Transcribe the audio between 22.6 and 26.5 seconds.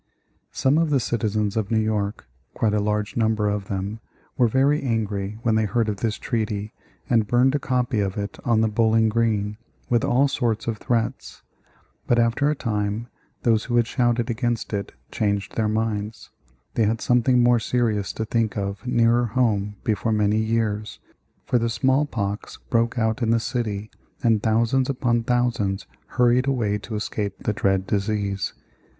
broke out in the city and thousands upon thousands hurried